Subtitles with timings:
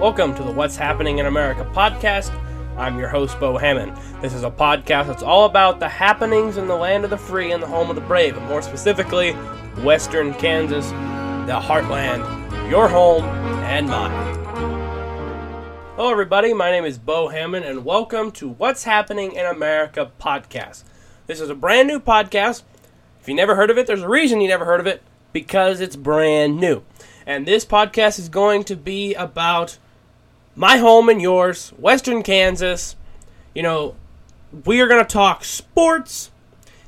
[0.00, 2.34] Welcome to the What's Happening in America podcast.
[2.78, 3.94] I'm your host, Bo Hammond.
[4.22, 7.52] This is a podcast that's all about the happenings in the land of the free
[7.52, 9.32] and the home of the brave, and more specifically,
[9.84, 12.24] Western Kansas, the heartland,
[12.70, 14.36] your home and mine.
[15.96, 16.54] Hello, everybody.
[16.54, 20.84] My name is Bo Hammond, and welcome to What's Happening in America podcast.
[21.26, 22.62] This is a brand new podcast.
[23.20, 25.02] If you never heard of it, there's a reason you never heard of it
[25.34, 26.84] because it's brand new.
[27.26, 29.76] And this podcast is going to be about
[30.54, 32.96] my home and yours, Western Kansas.
[33.54, 33.96] You know,
[34.64, 36.30] we are going to talk sports,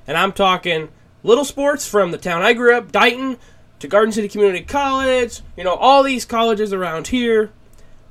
[0.06, 0.88] and I'm talking
[1.22, 3.38] little sports from the town I grew up, Dighton,
[3.80, 7.50] to Garden City Community College, you know, all these colleges around here.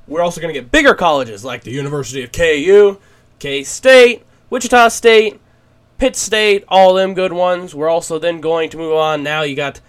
[0.06, 2.98] We're also going to get bigger colleges like the University of KU,
[3.38, 5.40] K State, Wichita State,
[5.96, 7.74] Pitt State, all them good ones.
[7.74, 9.22] We're also then going to move on.
[9.22, 9.80] Now you got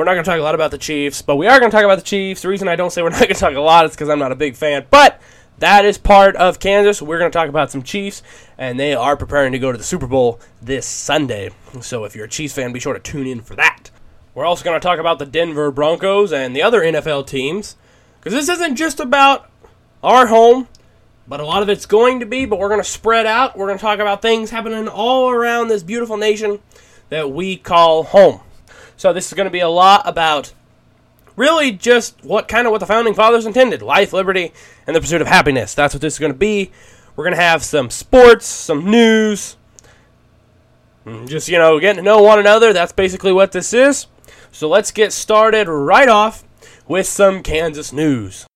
[0.00, 1.76] we're not going to talk a lot about the Chiefs, but we are going to
[1.76, 2.40] talk about the Chiefs.
[2.40, 4.18] The reason I don't say we're not going to talk a lot is because I'm
[4.18, 4.86] not a big fan.
[4.88, 5.20] But
[5.58, 7.02] that is part of Kansas.
[7.02, 8.22] We're going to talk about some Chiefs,
[8.56, 11.50] and they are preparing to go to the Super Bowl this Sunday.
[11.82, 13.90] So if you're a Chiefs fan, be sure to tune in for that.
[14.34, 17.76] We're also going to talk about the Denver Broncos and the other NFL teams,
[18.18, 19.50] because this isn't just about
[20.02, 20.66] our home,
[21.28, 22.46] but a lot of it's going to be.
[22.46, 23.54] But we're going to spread out.
[23.54, 26.60] We're going to talk about things happening all around this beautiful nation
[27.10, 28.40] that we call home.
[29.00, 30.52] So this is going to be a lot about
[31.34, 34.52] really just what kind of what the founding fathers intended life liberty
[34.86, 35.72] and the pursuit of happiness.
[35.72, 36.70] That's what this is going to be.
[37.16, 39.56] We're going to have some sports some news
[41.06, 42.74] mm, just you know getting to know one another.
[42.74, 44.06] That's basically what this is.
[44.52, 46.44] So let's get started right off
[46.86, 48.49] with some kansas news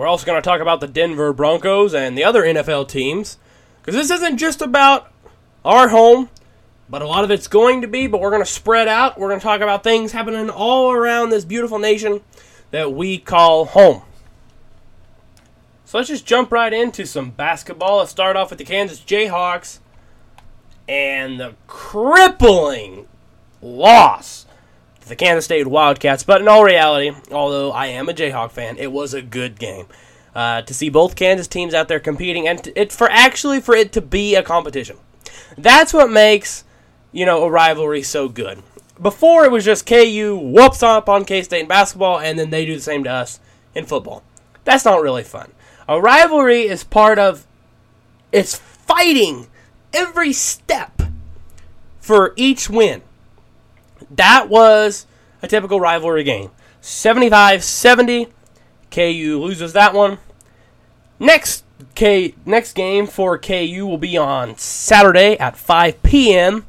[0.00, 3.36] We're also going to talk about the Denver Broncos and the other NFL teams
[3.82, 5.12] because this isn't just about
[5.62, 6.30] our home,
[6.88, 8.06] but a lot of it's going to be.
[8.06, 9.18] But we're going to spread out.
[9.18, 12.22] We're going to talk about things happening all around this beautiful nation
[12.70, 14.00] that we call home.
[15.84, 17.98] So let's just jump right into some basketball.
[17.98, 19.80] Let's start off with the Kansas Jayhawks
[20.88, 23.06] and the crippling
[23.60, 24.39] loss
[25.10, 26.22] the Kansas State Wildcats.
[26.22, 29.86] But in all reality, although I am a Jayhawk fan, it was a good game.
[30.34, 33.90] Uh, to see both Kansas teams out there competing and it for actually for it
[33.92, 34.96] to be a competition.
[35.58, 36.62] That's what makes
[37.10, 38.62] you know a rivalry so good.
[39.02, 42.64] Before it was just KU whoops up on K State in basketball and then they
[42.64, 43.40] do the same to us
[43.74, 44.22] in football.
[44.62, 45.50] That's not really fun.
[45.88, 47.44] A rivalry is part of
[48.30, 49.48] it's fighting
[49.92, 51.02] every step
[51.98, 53.02] for each win.
[54.10, 55.06] That was
[55.42, 56.50] a typical rivalry game.
[56.80, 58.28] 75 70.
[58.90, 60.18] KU loses that one.
[61.18, 66.66] Next K next game for KU will be on Saturday at 5 p.m.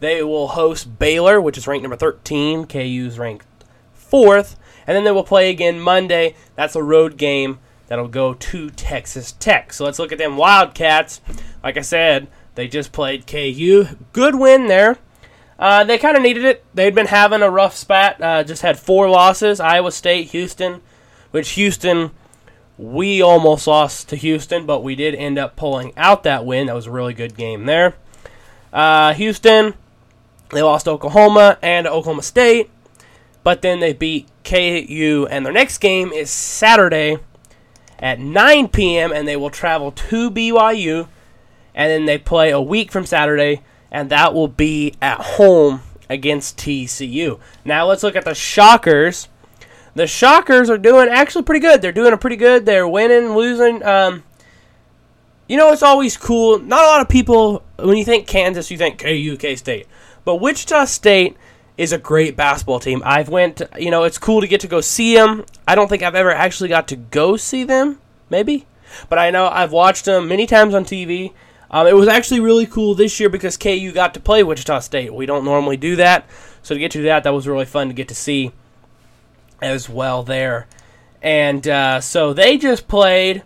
[0.00, 2.66] They will host Baylor, which is ranked number 13.
[2.66, 3.46] KU's ranked
[3.92, 4.56] fourth,
[4.86, 6.34] and then they will play again Monday.
[6.56, 9.72] That's a road game that'll go to Texas Tech.
[9.72, 11.20] So let's look at them Wildcats.
[11.62, 13.86] Like I said, they just played KU.
[14.12, 14.98] Good win there.
[15.58, 16.64] Uh, they kind of needed it.
[16.74, 18.20] They'd been having a rough spat.
[18.20, 20.80] Uh, just had four losses: Iowa State, Houston,
[21.30, 22.10] which Houston
[22.76, 26.66] we almost lost to Houston, but we did end up pulling out that win.
[26.66, 27.94] That was a really good game there.
[28.72, 29.74] Uh, Houston,
[30.50, 32.70] they lost Oklahoma and Oklahoma State,
[33.44, 37.18] but then they beat KU, and their next game is Saturday
[38.00, 39.12] at 9 p.m.
[39.12, 41.06] and they will travel to BYU,
[41.74, 43.62] and then they play a week from Saturday
[43.94, 47.38] and that will be at home against TCU.
[47.64, 49.28] Now let's look at the Shockers.
[49.94, 51.80] The Shockers are doing actually pretty good.
[51.80, 52.66] They're doing a pretty good.
[52.66, 53.84] They're winning, losing.
[53.84, 54.24] Um,
[55.48, 56.58] you know, it's always cool.
[56.58, 59.86] Not a lot of people, when you think Kansas, you think KU, K State.
[60.24, 61.36] But Wichita State
[61.78, 63.00] is a great basketball team.
[63.04, 65.44] I've went, you know, it's cool to get to go see them.
[65.68, 68.66] I don't think I've ever actually got to go see them, maybe.
[69.08, 71.32] But I know I've watched them many times on TV.
[71.74, 75.12] Um, it was actually really cool this year because KU got to play Wichita State.
[75.12, 76.24] We don't normally do that,
[76.62, 78.52] so to get to that, that was really fun to get to see
[79.60, 80.68] as well there.
[81.20, 83.42] And uh, so they just played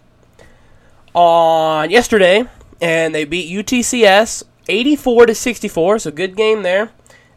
[1.15, 2.45] on yesterday,
[2.83, 5.99] and they beat UTCS 84 to 64.
[6.01, 6.91] So good game there.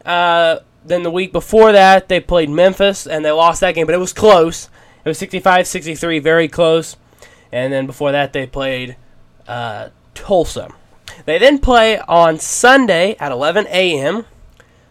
[0.05, 3.95] Uh, then the week before that, they played Memphis, and they lost that game, but
[3.95, 4.67] it was close.
[5.05, 6.97] It was 65-63, very close.
[7.49, 8.97] And then before that, they played
[9.47, 10.73] uh, Tulsa.
[11.25, 14.25] They then play on Sunday at 11 a.m.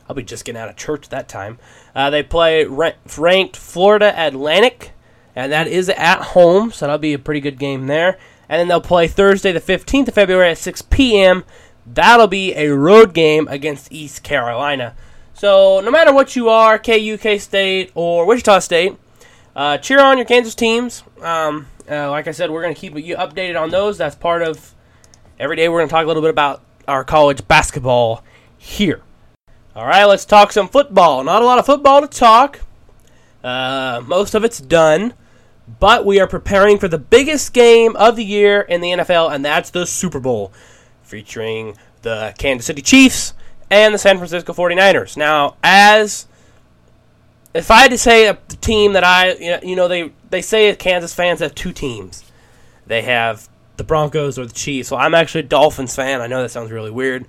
[0.08, 1.58] I'll be just getting out of church that time.
[1.94, 4.93] Uh, they play ranked Florida Atlantic,
[5.37, 8.19] and that is at home, so that'll be a pretty good game there.
[8.49, 11.44] And then they'll play Thursday, the 15th of February at 6 p.m.
[11.87, 14.96] That'll be a road game against East Carolina.
[15.34, 18.99] So no matter what you are, KU, K State, or Wichita State,
[19.55, 21.02] uh, cheer on your Kansas teams.
[21.22, 23.99] Um, uh, like I said, we're going to keep you updated on those.
[23.99, 24.75] That's part of
[25.40, 25.69] every day.
[25.69, 28.22] We're going to talk a little bit about our college basketball
[28.58, 29.00] here.
[29.75, 31.25] All right, let's talk some football.
[31.25, 32.60] Not a lot of football to talk.
[33.42, 35.14] Uh, most of it's done,
[35.81, 39.42] but we are preparing for the biggest game of the year in the NFL, and
[39.42, 40.52] that's the Super Bowl,
[41.02, 43.32] featuring the Kansas City Chiefs
[43.70, 45.16] and the San Francisco 49ers.
[45.16, 46.26] Now, as
[47.54, 51.14] if I had to say a team that I, you know, they they say Kansas
[51.14, 52.25] fans have two teams.
[52.86, 53.48] They have
[53.81, 54.91] the Broncos or the Chiefs.
[54.91, 56.21] Well, I'm actually a Dolphins fan.
[56.21, 57.25] I know that sounds really weird,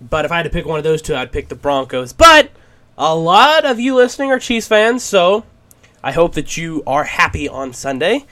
[0.00, 2.14] but if I had to pick one of those two, I'd pick the Broncos.
[2.14, 2.50] But
[2.96, 5.44] a lot of you listening are Chiefs fans, so
[6.02, 8.24] I hope that you are happy on Sunday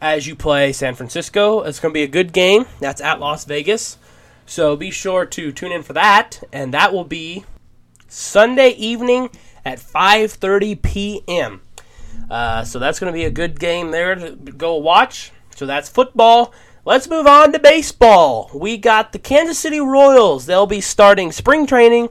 [0.00, 1.62] as you play San Francisco.
[1.62, 2.66] It's going to be a good game.
[2.80, 3.96] That's at Las Vegas.
[4.44, 7.44] So be sure to tune in for that, and that will be
[8.08, 9.30] Sunday evening
[9.64, 11.62] at 5:30 p.m.
[12.28, 15.30] Uh, so that's going to be a good game there to go watch.
[15.54, 16.52] So that's football.
[16.84, 18.50] Let's move on to baseball.
[18.52, 20.46] We got the Kansas City Royals.
[20.46, 22.08] They'll be starting spring training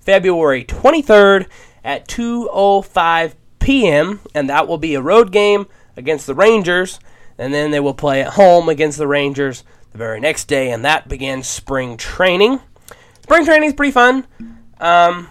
[0.00, 1.46] February 23rd
[1.84, 4.20] at 2:05 p.m.
[4.34, 6.98] and that will be a road game against the Rangers,
[7.36, 9.62] and then they will play at home against the Rangers
[9.92, 12.60] the very next day, and that begins spring training.
[13.22, 14.26] Spring training is pretty fun.
[14.80, 15.28] Um,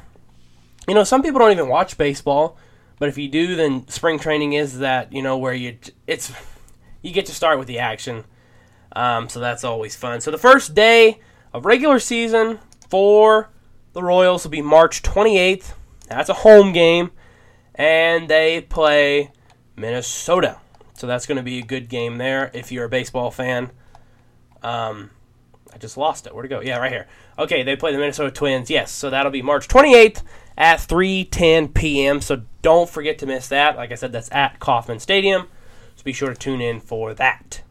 [0.87, 2.59] you know, some people don't even watch baseball,
[2.99, 6.31] but if you do, then spring training is that you know where you it's
[7.01, 8.25] you get to start with the action.
[8.93, 10.21] Um, so that's always fun.
[10.21, 11.19] So the first day
[11.51, 12.59] of regular season
[12.89, 13.49] for
[13.93, 15.73] the Royals will be March 28th.
[16.07, 17.11] That's a home game,
[17.75, 19.31] and they play
[19.75, 20.59] Minnesota.
[20.93, 23.71] So that's going to be a good game there if you're a baseball fan.
[24.61, 25.09] Um,
[25.73, 26.33] I just lost it.
[26.33, 26.61] Where'd it go?
[26.61, 27.07] Yeah, right here.
[27.37, 28.69] Okay, they play the Minnesota Twins.
[28.69, 30.21] Yes, so that'll be March 28th
[30.57, 32.21] at 3:10 p.m.
[32.21, 33.75] So don't forget to miss that.
[33.75, 35.47] Like I said, that's at Kauffman Stadium.
[35.95, 37.63] So be sure to tune in for that.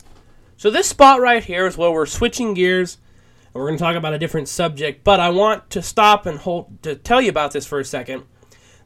[0.62, 2.98] So this spot right here is where we're switching gears
[3.46, 6.38] and we're going to talk about a different subject, but I want to stop and
[6.38, 8.22] hold to tell you about this for a second.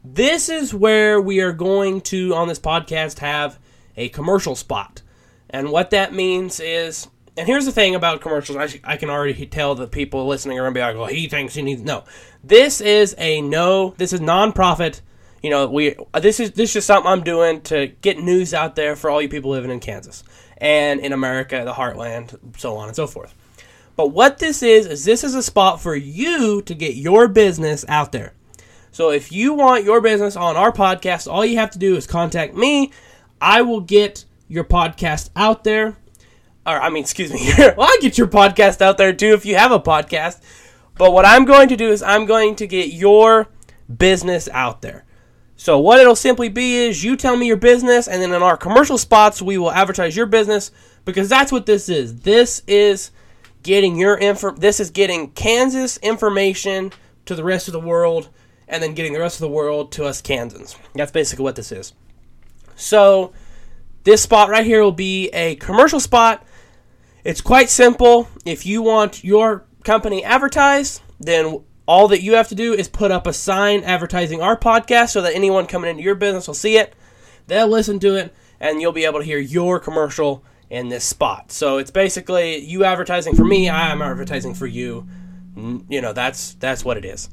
[0.03, 3.59] This is where we are going to on this podcast have
[3.95, 5.03] a commercial spot.
[5.51, 8.57] And what that means is and here's the thing about commercials.
[8.57, 11.29] I, I can already tell the people listening are going to be like, well, he
[11.29, 11.83] thinks he needs.
[11.83, 12.05] No.
[12.43, 13.93] This is a no.
[13.99, 15.03] This is nonprofit.
[15.43, 18.77] You know, we this is this is just something I'm doing to get news out
[18.77, 20.25] there for all you people living in Kansas
[20.59, 23.35] and in America, the heartland, so on and so forth.
[23.97, 27.85] But what this is is this is a spot for you to get your business
[27.89, 28.35] out there.
[28.93, 32.07] So if you want your business on our podcast, all you have to do is
[32.07, 32.93] contact me.
[33.41, 35.97] I will get your podcast out there
[36.67, 39.57] or I mean, excuse me, well, I get your podcast out there too if you
[39.57, 40.43] have a podcast.
[40.99, 43.49] But what I'm going to do is I'm going to get your
[43.95, 45.05] business out there.
[45.57, 48.57] So what it'll simply be is you tell me your business, and then in our
[48.57, 50.71] commercial spots we will advertise your business
[51.05, 52.21] because that's what this is.
[52.21, 53.11] This is
[53.63, 54.53] getting your info.
[54.53, 56.93] This is getting Kansas information
[57.25, 58.29] to the rest of the world,
[58.69, 60.77] and then getting the rest of the world to us Kansans.
[60.95, 61.95] That's basically what this is.
[62.77, 63.33] So
[64.05, 66.47] this spot right here will be a commercial spot
[67.27, 68.29] it's quite simple.
[68.45, 73.11] If you want your company advertised, then all that you have to do is put
[73.11, 76.77] up a sign advertising our podcast so that anyone coming into your business will see
[76.77, 76.95] it.
[77.47, 81.53] They'll listen to it, and you'll be able to hear your commercial in this spot.
[81.53, 85.07] So it's basically you advertising for me, I'm advertising for you.
[85.57, 87.31] You know, that's that's what it is.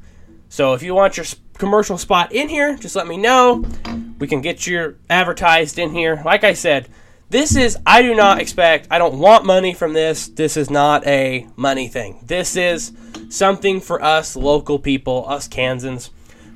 [0.48, 1.26] So if you want your
[1.58, 3.64] commercial spot in here, just let me know.
[4.18, 6.22] We can get your advertised in here.
[6.24, 6.88] Like I said,
[7.34, 10.28] this is, I do not expect, I don't want money from this.
[10.28, 12.20] This is not a money thing.
[12.22, 12.92] This is
[13.28, 16.10] something for us local people, us Kansans,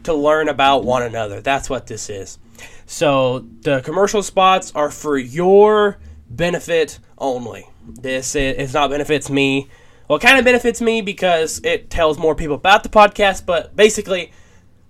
[0.05, 1.41] to learn about one another.
[1.41, 2.39] That's what this is.
[2.87, 5.99] So the commercial spots are for your
[6.31, 7.67] benefit only.
[7.85, 9.69] This is not benefits me.
[10.07, 13.75] Well, it kind of benefits me because it tells more people about the podcast, but
[13.75, 14.31] basically,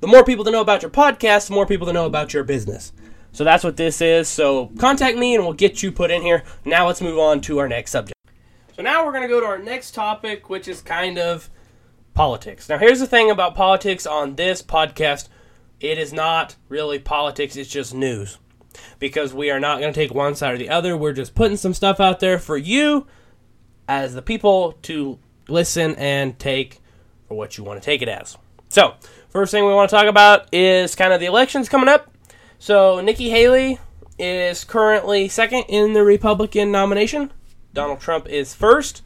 [0.00, 2.44] the more people to know about your podcast, the more people to know about your
[2.44, 2.92] business.
[3.32, 4.28] So that's what this is.
[4.28, 6.44] So contact me and we'll get you put in here.
[6.64, 8.14] Now let's move on to our next subject.
[8.74, 11.50] So now we're going to go to our next topic, which is kind of
[12.14, 12.68] politics.
[12.68, 15.28] Now, here's the thing about politics on this podcast
[15.80, 18.38] it is not really politics, it's just news.
[18.98, 20.96] Because we are not going to take one side or the other.
[20.96, 23.06] We're just putting some stuff out there for you
[23.88, 25.18] as the people to
[25.48, 26.80] listen and take
[27.26, 28.36] for what you want to take it as.
[28.68, 28.94] So,
[29.28, 32.12] first thing we want to talk about is kind of the elections coming up.
[32.58, 33.78] So, Nikki Haley
[34.18, 37.32] is currently second in the Republican nomination.
[37.72, 39.02] Donald Trump is first.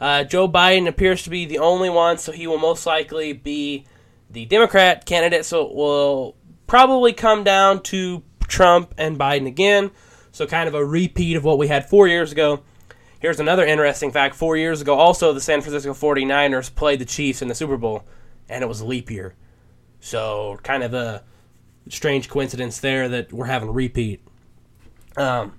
[0.00, 3.84] Uh, Joe Biden appears to be the only one, so he will most likely be
[4.30, 5.44] the Democrat candidate.
[5.44, 6.36] So it will
[6.66, 9.90] probably come down to Trump and Biden again.
[10.32, 12.62] So kind of a repeat of what we had four years ago.
[13.20, 14.36] Here's another interesting fact.
[14.36, 18.04] Four years ago, also, the San Francisco 49ers played the Chiefs in the Super Bowl,
[18.48, 19.34] and it was leap year.
[19.98, 21.24] So kind of a
[21.88, 24.20] strange coincidence there that we're having repeat.
[25.16, 25.54] Um,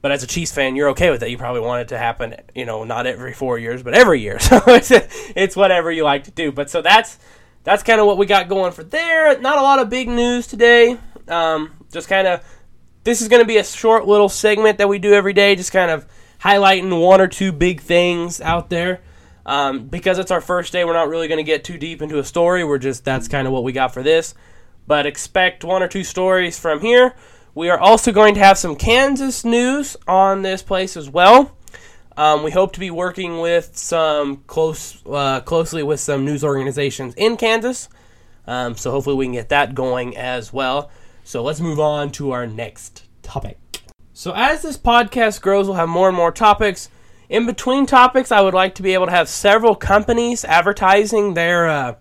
[0.00, 1.30] but as a Chiefs fan, you're okay with it.
[1.30, 4.38] You probably want it to happen, you know, not every four years, but every year.
[4.40, 4.90] So it's
[5.34, 6.52] it's whatever you like to do.
[6.52, 7.18] But so that's
[7.62, 9.38] that's kind of what we got going for there.
[9.40, 10.98] Not a lot of big news today.
[11.26, 12.44] Um, just kind of
[13.04, 15.72] this is going to be a short little segment that we do every day, just
[15.72, 16.06] kind of
[16.38, 19.00] highlighting one or two big things out there.
[19.46, 22.18] Um, because it's our first day, we're not really going to get too deep into
[22.18, 22.64] a story.
[22.64, 24.34] We're just that's kind of what we got for this.
[24.86, 27.14] But expect one or two stories from here.
[27.54, 31.56] We are also going to have some Kansas news on this place as well.
[32.16, 37.14] Um, we hope to be working with some close, uh, closely with some news organizations
[37.14, 37.88] in Kansas.
[38.46, 40.90] Um, so hopefully we can get that going as well.
[41.24, 43.58] So let's move on to our next topic.
[44.12, 46.88] So as this podcast grows, we'll have more and more topics.
[47.28, 51.66] In between topics, I would like to be able to have several companies advertising their
[51.66, 51.94] uh,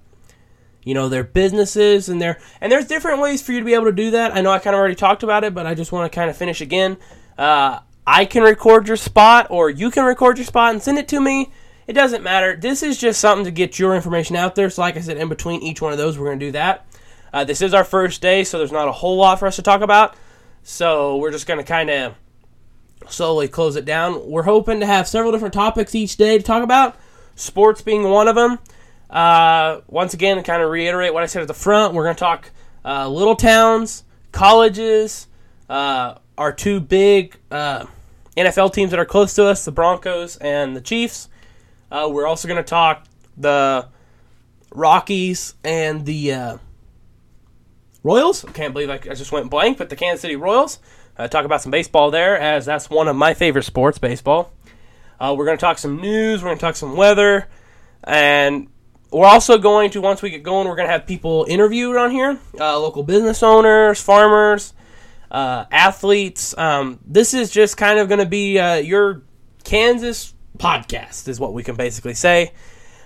[0.84, 3.86] you know their businesses and their and there's different ways for you to be able
[3.86, 4.36] to do that.
[4.36, 6.30] I know i kind of already talked about it but i just want to kind
[6.30, 6.98] of finish again.
[7.38, 11.08] Uh, i can record your spot or you can record your spot and send it
[11.10, 11.52] to me.
[11.86, 12.56] It doesn't matter.
[12.56, 14.70] This is just something to get your information out there.
[14.70, 16.86] So like i said in between each one of those we're going to do that.
[17.32, 19.62] Uh, this is our first day so there's not a whole lot for us to
[19.62, 20.16] talk about.
[20.63, 22.16] So we're just going to kind of
[23.10, 24.30] slowly close it down.
[24.30, 26.98] We're hoping to have several different topics each day to talk about
[27.36, 28.60] sports being one of them
[29.13, 32.20] uh, once again, kind of reiterate what I said at the front, we're going to
[32.20, 32.50] talk
[32.84, 35.27] uh, little towns, colleges,
[35.70, 37.86] uh, our two big uh,
[38.36, 41.29] NFL teams that are close to us, the Broncos and the Chiefs.
[41.91, 43.05] Uh, we're also going to talk
[43.38, 43.88] the
[44.74, 46.58] Rockies and the
[48.01, 48.43] Royals.
[48.43, 50.79] I can't believe I, I, just went blank, but the Kansas City Royals.
[51.29, 54.51] talk about some baseball there, as that's one of my favorite sports, baseball.
[55.22, 56.41] we're going to talk some news.
[56.41, 57.48] We're going to talk some weather.
[58.03, 58.67] And
[59.13, 62.12] we're also going to, once we get going, we're going to have people interviewed on
[62.12, 64.74] here uh, local business owners, farmers,
[65.32, 66.58] uh, athletes.
[66.58, 69.24] Um, this is just kind of going to be uh, your
[69.63, 72.53] Kansas podcast, is what we can basically say.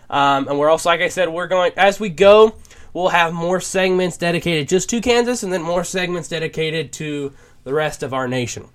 [0.09, 2.55] Um, and we're also, like I said, we're going, as we go,
[2.93, 7.33] we'll have more segments dedicated just to Kansas and then more segments dedicated to
[7.63, 8.67] the rest of our nation.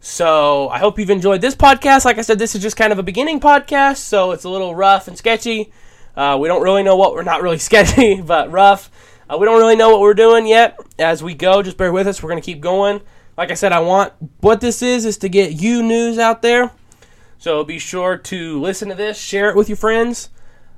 [0.00, 2.04] So I hope you've enjoyed this podcast.
[2.04, 4.74] Like I said, this is just kind of a beginning podcast, so it's a little
[4.76, 5.72] rough and sketchy.
[6.18, 8.90] Uh, we don't really know what we're not really sketchy, but rough.
[9.30, 10.76] Uh, we don't really know what we're doing yet.
[10.98, 12.22] As we go, just bear with us.
[12.22, 13.00] We're going to keep going.
[13.36, 16.72] Like I said, I want what this is is to get you news out there.
[17.38, 20.30] So be sure to listen to this, share it with your friends.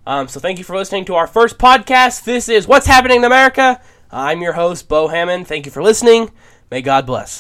[0.07, 2.25] Um, so thank you for listening to our first podcast.
[2.25, 3.81] This is What's Happening in America.
[4.11, 5.47] I'm your host, Bo Hammond.
[5.47, 6.31] Thank you for listening.
[6.71, 7.39] May God bless.